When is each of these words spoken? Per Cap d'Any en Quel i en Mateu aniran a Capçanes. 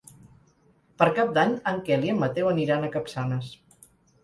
Per 1.01 1.07
Cap 1.19 1.35
d'Any 1.35 1.53
en 1.73 1.79
Quel 1.91 2.09
i 2.09 2.13
en 2.15 2.19
Mateu 2.25 2.51
aniran 2.55 2.91
a 2.91 2.93
Capçanes. 2.99 3.55